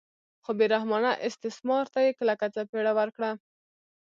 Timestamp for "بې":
0.57-0.65